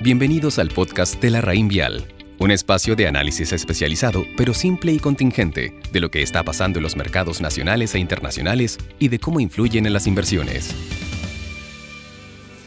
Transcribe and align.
Bienvenidos 0.00 0.60
al 0.60 0.68
podcast 0.68 1.20
de 1.20 1.28
la 1.28 1.40
Raín 1.40 1.66
Vial, 1.66 2.06
un 2.38 2.52
espacio 2.52 2.94
de 2.94 3.08
análisis 3.08 3.52
especializado, 3.52 4.22
pero 4.36 4.54
simple 4.54 4.92
y 4.92 5.00
contingente, 5.00 5.74
de 5.90 5.98
lo 5.98 6.08
que 6.08 6.22
está 6.22 6.44
pasando 6.44 6.78
en 6.78 6.84
los 6.84 6.94
mercados 6.94 7.40
nacionales 7.40 7.96
e 7.96 7.98
internacionales 7.98 8.78
y 9.00 9.08
de 9.08 9.18
cómo 9.18 9.40
influyen 9.40 9.86
en 9.86 9.92
las 9.92 10.06
inversiones. 10.06 10.72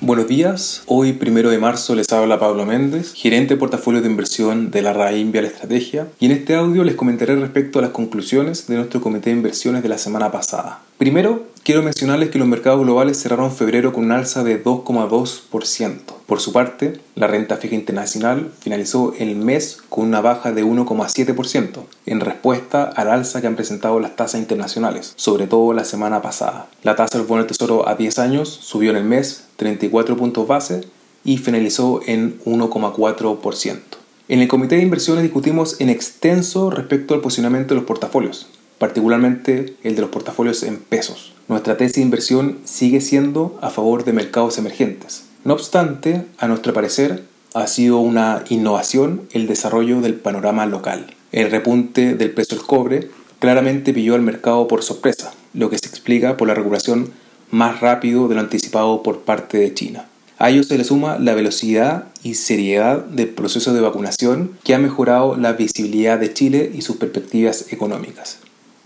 Buenos 0.02 0.28
días, 0.28 0.84
hoy 0.88 1.14
primero 1.14 1.50
de 1.52 1.58
marzo 1.58 1.96
les 1.96 2.12
habla 2.12 2.38
Pablo 2.38 2.66
Méndez, 2.66 3.14
gerente 3.14 3.54
de 3.54 3.60
portafolio 3.60 4.02
de 4.02 4.10
inversión 4.10 4.70
de 4.70 4.82
la 4.82 4.92
Raín 4.92 5.32
Vial 5.32 5.46
Estrategia, 5.46 6.10
y 6.20 6.26
en 6.26 6.32
este 6.32 6.56
audio 6.56 6.84
les 6.84 6.96
comentaré 6.96 7.38
respecto 7.38 7.80
a 7.80 7.84
las 7.84 7.92
conclusiones 7.92 8.68
de 8.68 8.76
nuestro 8.76 9.00
comité 9.00 9.30
de 9.30 9.38
inversiones 9.38 9.84
de 9.84 9.90
la 9.90 9.98
semana 9.98 10.34
pasada. 10.34 10.82
Primero, 10.98 11.48
quiero 11.64 11.84
mencionarles 11.84 12.30
que 12.30 12.40
los 12.40 12.48
mercados 12.48 12.82
globales 12.82 13.22
cerraron 13.22 13.52
febrero 13.52 13.94
con 13.94 14.06
un 14.06 14.12
alza 14.12 14.44
de 14.44 14.64
2,2%. 14.64 16.00
Por 16.26 16.40
su 16.40 16.54
parte, 16.54 17.00
la 17.16 17.28
renta 17.28 17.58
fija 17.58 17.76
internacional 17.76 18.52
finalizó 18.60 19.14
el 19.20 19.36
mes 19.36 19.80
con 19.90 20.06
una 20.06 20.22
baja 20.22 20.52
de 20.52 20.66
1,7%, 20.66 21.84
en 22.06 22.20
respuesta 22.20 22.84
al 22.84 23.10
alza 23.10 23.42
que 23.42 23.48
han 23.48 23.56
presentado 23.56 24.00
las 24.00 24.16
tasas 24.16 24.40
internacionales, 24.40 25.14
sobre 25.16 25.48
todo 25.48 25.74
la 25.74 25.84
semana 25.84 26.22
pasada. 26.22 26.68
La 26.84 26.96
tasa 26.96 27.18
del 27.18 27.28
bono 27.28 27.44
del 27.44 27.48
tesoro 27.48 27.88
a 27.88 27.96
10 27.96 28.20
años 28.20 28.50
subió 28.50 28.92
en 28.92 28.98
el 28.98 29.04
mes 29.04 29.46
34 29.58 30.18
puntos 30.18 30.48
base 30.48 30.82
y 31.24 31.38
finalizó 31.38 32.02
en 32.06 32.40
1,4%. 32.46 33.80
En 34.28 34.40
el 34.40 34.48
comité 34.48 34.78
de 34.78 34.84
inversiones 34.84 35.24
discutimos 35.24 35.80
en 35.80 35.90
extenso 35.90 36.70
respecto 36.70 37.14
al 37.14 37.22
posicionamiento 37.22 37.74
de 37.74 37.82
los 37.82 37.88
portafolios, 37.88 38.48
particularmente 38.78 39.76
el 39.84 39.96
de 39.96 40.02
los 40.02 40.10
portafolios 40.10 40.64
en 40.64 40.78
pesos. 40.78 41.34
Nuestra 41.52 41.76
tesis 41.76 41.96
de 41.96 42.02
inversión 42.02 42.60
sigue 42.64 43.02
siendo 43.02 43.60
a 43.62 43.72
favor 43.72 44.06
de 44.06 44.14
mercados 44.14 44.58
emergentes. 44.58 45.26
No 45.44 45.54
obstante, 45.54 46.24
a 46.38 46.48
nuestro 46.48 46.74
parecer, 46.74 47.26
ha 47.54 47.68
sido 47.68 48.00
una 48.00 48.46
innovación 48.48 49.24
el 49.34 49.48
desarrollo 49.48 50.00
del 50.00 50.16
panorama 50.16 50.66
local. 50.66 51.14
El 51.34 51.52
repunte 51.52 52.16
del 52.16 52.32
precio 52.32 52.56
del 52.56 52.66
cobre 52.66 53.10
claramente 53.40 53.92
pilló 53.92 54.16
al 54.16 54.22
mercado 54.22 54.70
por 54.70 54.82
sorpresa, 54.82 55.34
lo 55.54 55.70
que 55.70 55.78
se 55.78 55.88
explica 55.88 56.38
por 56.38 56.48
la 56.48 56.54
regulación 56.54 57.12
más 57.50 57.82
rápido 57.82 58.30
de 58.30 58.36
lo 58.36 58.40
anticipado 58.40 59.04
por 59.04 59.24
parte 59.24 59.58
de 59.58 59.74
China. 59.74 60.06
A 60.38 60.52
ello 60.52 60.64
se 60.64 60.78
le 60.78 60.86
suma 60.86 61.20
la 61.20 61.34
velocidad 61.34 62.06
y 62.24 62.36
seriedad 62.36 63.04
del 63.04 63.28
proceso 63.28 63.74
de 63.74 63.82
vacunación 63.82 64.52
que 64.64 64.74
ha 64.74 64.80
mejorado 64.80 65.36
la 65.36 65.52
visibilidad 65.52 66.18
de 66.18 66.34
Chile 66.34 66.72
y 66.74 66.82
sus 66.82 66.96
perspectivas 66.96 67.74
económicas. 67.74 68.38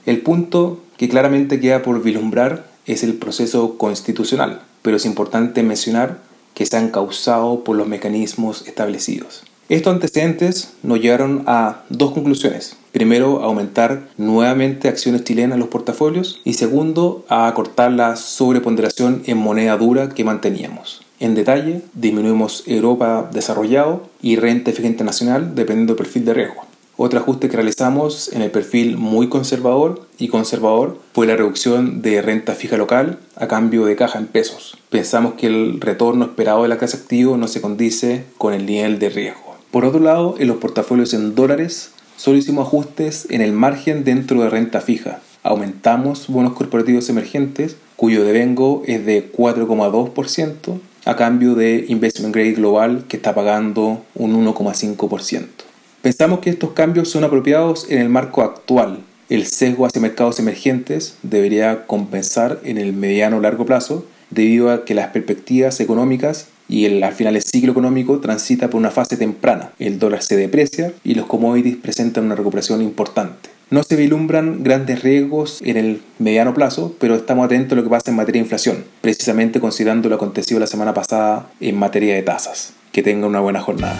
El 0.08 0.22
punto 0.22 0.82
que 0.98 1.10
claramente 1.10 1.60
queda 1.60 1.82
por 1.82 2.02
vislumbrar 2.02 2.68
es 2.86 3.04
el 3.04 3.16
proceso 3.16 3.78
constitucional, 3.78 4.62
pero 4.82 4.98
es 4.98 5.06
importante 5.06 5.64
mencionar 5.64 6.20
que 6.54 6.66
se 6.66 6.78
han 6.78 6.90
causado 6.90 7.64
por 7.64 7.76
los 7.76 7.88
mecanismos 7.88 8.68
establecidos. 8.68 9.44
Estos 9.68 9.94
antecedentes 9.94 10.74
nos 10.84 11.02
llevaron 11.02 11.44
a 11.48 11.86
dos 11.90 12.12
conclusiones. 12.12 12.78
Primero, 12.92 13.42
aumentar 13.42 14.08
nuevamente 14.16 14.88
acciones 14.88 15.24
chilenas 15.24 15.56
en 15.56 15.60
los 15.60 15.70
portafolios 15.70 16.40
y 16.44 16.54
segundo, 16.54 17.26
a 17.30 17.48
acortar 17.48 17.92
la 17.92 18.16
sobreponderación 18.16 19.24
en 19.26 19.38
moneda 19.38 19.76
dura 19.76 20.10
que 20.10 20.24
manteníamos. 20.24 21.02
En 21.20 21.34
detalle, 21.34 21.82
disminuimos 21.96 22.64
Europa 22.68 23.28
desarrollado 23.34 24.08
y 24.22 24.36
renta 24.36 24.72
fija 24.72 24.88
internacional 24.88 25.56
dependiendo 25.56 25.94
del 25.94 26.04
perfil 26.04 26.26
de 26.26 26.34
riesgo. 26.36 26.62
Otro 26.98 27.20
ajuste 27.20 27.50
que 27.50 27.58
realizamos 27.58 28.32
en 28.32 28.42
el 28.42 28.52
perfil 28.52 28.96
muy 28.96 29.28
conservador 29.28 30.08
y 30.18 30.30
conservador 30.30 30.98
fue 31.14 31.28
la 31.28 31.36
reducción 31.36 32.02
de 32.02 32.22
renta 32.22 32.54
fija 32.54 32.78
local 32.78 33.20
a 33.36 33.48
cambio 33.48 33.86
de 33.86 33.98
caja 33.98 34.18
en 34.18 34.28
pesos. 34.28 34.78
Pensamos 34.90 35.34
que 35.34 35.48
el 35.48 35.82
retorno 35.82 36.24
esperado 36.24 36.64
de 36.64 36.70
la 36.70 36.78
clase 36.78 36.96
activo 36.96 37.36
no 37.36 37.50
se 37.50 37.60
condice 37.60 38.24
con 38.38 38.54
el 38.54 38.66
nivel 38.66 38.98
de 38.98 39.10
riesgo. 39.10 39.58
Por 39.72 39.84
otro 39.84 40.00
lado, 40.00 40.36
en 40.40 40.48
los 40.48 40.58
portafolios 40.58 41.14
en 41.14 41.36
dólares 41.36 41.92
solo 42.16 42.38
hicimos 42.38 42.68
ajustes 42.68 43.28
en 43.30 43.42
el 43.42 43.52
margen 43.52 44.06
dentro 44.06 44.42
de 44.42 44.50
renta 44.50 44.80
fija. 44.80 45.20
Aumentamos 45.44 46.30
bonos 46.30 46.54
corporativos 46.54 47.10
emergentes 47.10 47.76
cuyo 47.98 48.24
devengo 48.24 48.84
es 48.86 49.06
de 49.06 49.34
4,2% 49.34 50.80
a 51.04 51.16
cambio 51.18 51.56
de 51.56 51.84
investment 51.90 52.34
grade 52.34 52.54
global 52.54 53.04
que 53.10 53.18
está 53.18 53.36
pagando 53.36 54.02
un 54.16 54.46
1,5%. 54.46 55.65
Pensamos 56.06 56.38
que 56.38 56.52
estos 56.52 56.74
cambios 56.74 57.10
son 57.10 57.24
apropiados 57.24 57.88
en 57.90 57.98
el 57.98 58.10
marco 58.10 58.44
actual. 58.44 59.00
El 59.28 59.48
sesgo 59.48 59.88
hacia 59.88 60.00
mercados 60.00 60.38
emergentes 60.38 61.18
debería 61.24 61.88
compensar 61.88 62.60
en 62.64 62.78
el 62.78 62.94
mediano 62.94 63.38
o 63.38 63.40
largo 63.40 63.66
plazo 63.66 64.06
debido 64.30 64.70
a 64.70 64.86
que 64.86 64.94
las 64.94 65.08
perspectivas 65.08 65.80
económicas 65.80 66.50
y 66.70 66.86
el, 66.86 67.04
al 67.04 67.14
final 67.14 67.36
el 67.36 67.42
ciclo 67.42 67.72
económico 67.72 68.20
transita 68.20 68.70
por 68.70 68.78
una 68.78 68.92
fase 68.92 69.18
temprana. 69.18 69.72
El 69.80 69.98
dólar 69.98 70.22
se 70.22 70.38
deprecia 70.38 70.94
y 71.04 71.16
los 71.16 71.26
commodities 71.26 71.78
presentan 71.78 72.26
una 72.26 72.36
recuperación 72.36 72.84
importante. 72.84 73.50
No 73.72 73.82
se 73.82 73.96
vislumbran 73.96 74.62
grandes 74.62 75.02
riesgos 75.02 75.60
en 75.64 75.76
el 75.76 76.02
mediano 76.20 76.54
plazo, 76.54 76.96
pero 77.00 77.16
estamos 77.16 77.46
atentos 77.46 77.72
a 77.72 77.78
lo 77.78 77.84
que 77.84 77.90
pasa 77.90 78.12
en 78.12 78.18
materia 78.18 78.42
de 78.42 78.46
inflación, 78.46 78.84
precisamente 79.02 79.60
considerando 79.60 80.08
lo 80.08 80.18
acontecido 80.18 80.60
la 80.60 80.68
semana 80.68 80.94
pasada 80.94 81.50
en 81.60 81.76
materia 81.76 82.14
de 82.14 82.22
tasas. 82.22 82.74
Que 82.92 83.02
tenga 83.02 83.26
una 83.26 83.40
buena 83.40 83.60
jornada. 83.60 84.00